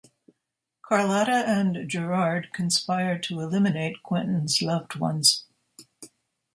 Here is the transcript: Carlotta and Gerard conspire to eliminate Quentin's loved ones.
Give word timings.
Carlotta 0.81 1.45
and 1.47 1.87
Gerard 1.87 2.51
conspire 2.53 3.19
to 3.19 3.39
eliminate 3.39 4.01
Quentin's 4.01 4.59
loved 4.59 4.95
ones. 4.95 5.45